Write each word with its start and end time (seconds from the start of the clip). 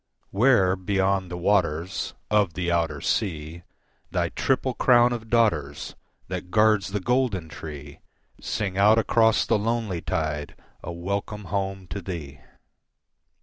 Where, 0.31 0.75
beyond 0.75 1.29
the 1.29 1.37
waters 1.37 2.15
Of 2.31 2.55
the 2.55 2.71
outer 2.71 3.01
sea, 3.01 3.61
Thy 4.09 4.29
triple 4.29 4.73
crown 4.73 5.13
of 5.13 5.29
daughters 5.29 5.93
That 6.27 6.49
guards 6.49 6.87
the 6.87 6.99
golden 6.99 7.49
tree 7.49 7.99
Sing 8.39 8.79
out 8.79 8.97
across 8.97 9.45
the 9.45 9.59
lonely 9.59 10.01
tide 10.01 10.55
A 10.81 10.91
welcome 10.91 11.43
home 11.53 11.85
to 11.89 12.01
thee. 12.01 12.39